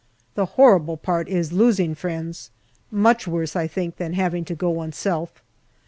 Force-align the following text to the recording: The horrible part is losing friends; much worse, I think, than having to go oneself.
The 0.33 0.47
horrible 0.57 0.97
part 0.97 1.29
is 1.29 1.53
losing 1.53 1.93
friends; 1.93 2.49
much 2.89 3.27
worse, 3.27 3.55
I 3.55 3.67
think, 3.67 3.97
than 3.97 4.13
having 4.13 4.43
to 4.45 4.55
go 4.55 4.71
oneself. 4.71 5.43